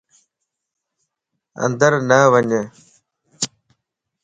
[1.63, 2.49] اندر نه وڃ